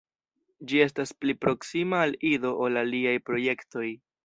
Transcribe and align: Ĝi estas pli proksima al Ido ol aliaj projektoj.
Ĝi 0.71 0.79
estas 0.85 1.11
pli 1.25 1.35
proksima 1.43 2.01
al 2.07 2.17
Ido 2.31 2.55
ol 2.65 2.83
aliaj 2.85 3.17
projektoj. 3.31 3.89